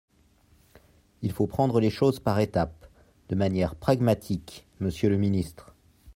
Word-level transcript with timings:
Il 1.21 1.31
faut 1.31 1.45
prendre 1.45 1.79
les 1.79 1.91
choses 1.91 2.19
par 2.19 2.39
étapes, 2.39 2.87
de 3.29 3.35
manière 3.35 3.75
pragmatique, 3.75 4.65
monsieur 4.79 5.09
le 5.09 5.17
ministre. 5.19 5.75